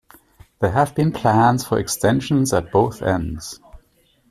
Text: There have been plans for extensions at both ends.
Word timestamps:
There 0.59 0.71
have 0.71 0.95
been 0.95 1.11
plans 1.11 1.63
for 1.63 1.77
extensions 1.77 2.53
at 2.53 2.71
both 2.71 3.03
ends. 3.03 3.59